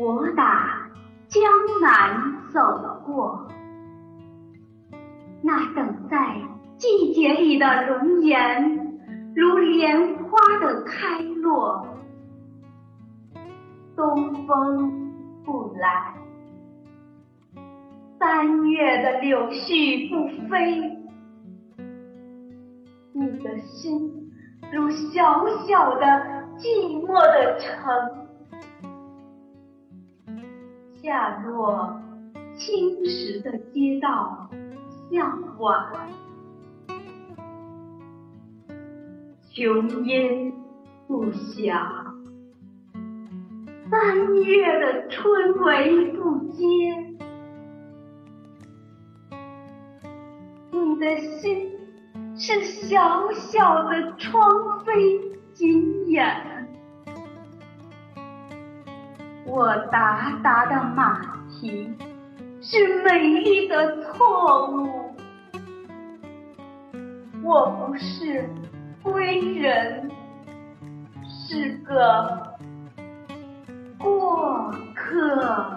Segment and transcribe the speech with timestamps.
[0.00, 0.88] 我打
[1.28, 1.42] 江
[1.82, 3.46] 南走过。
[5.42, 6.40] 那等在
[6.78, 8.98] 季节里的容颜
[9.34, 11.86] 如莲花的开落。
[13.94, 15.12] 东风
[15.44, 16.14] 不来
[18.18, 20.80] 三月的柳絮不飞。
[23.12, 24.32] 你的心
[24.72, 26.06] 如小小的
[26.56, 28.29] 寂寞的城。
[31.02, 31.98] 下落
[32.58, 34.50] 青石的街道
[35.10, 35.88] 向晚，
[39.50, 40.52] 琼烟
[41.06, 42.14] 不响，
[43.90, 46.64] 三月的春雷不接，
[50.70, 51.70] 你的心
[52.36, 56.49] 是小小的窗扉紧掩。
[59.52, 61.92] 我达达的马蹄
[62.62, 65.12] 是美丽的错误，
[67.42, 68.48] 我不是
[69.02, 70.08] 归人，
[71.26, 72.56] 是个
[73.98, 75.76] 过客。